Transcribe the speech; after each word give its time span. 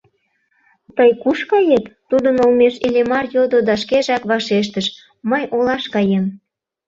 «Тый 0.95 1.09
куш 1.21 1.39
кает?»— 1.51 1.85
тудын 2.09 2.35
олмеш 2.43 2.75
Иллимар 2.87 3.25
йодо 3.35 3.59
да 3.67 3.75
шкежак 3.81 4.23
вашештыш: 4.31 4.85
«Мый 5.29 5.43
олаш 5.55 5.83
каем». 5.93 6.25